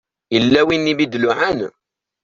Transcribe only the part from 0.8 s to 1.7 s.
i m-d-iluɛan?